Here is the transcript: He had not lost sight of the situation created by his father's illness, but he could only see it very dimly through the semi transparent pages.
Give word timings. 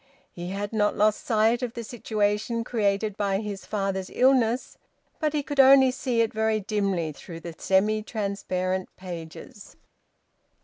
He 0.31 0.49
had 0.49 0.73
not 0.73 0.95
lost 0.97 1.23
sight 1.23 1.61
of 1.61 1.75
the 1.75 1.83
situation 1.83 2.63
created 2.63 3.15
by 3.15 3.37
his 3.39 3.67
father's 3.67 4.09
illness, 4.11 4.75
but 5.19 5.33
he 5.33 5.43
could 5.43 5.59
only 5.59 5.91
see 5.91 6.21
it 6.21 6.33
very 6.33 6.59
dimly 6.59 7.11
through 7.11 7.41
the 7.41 7.53
semi 7.55 8.01
transparent 8.01 8.89
pages. 8.97 9.75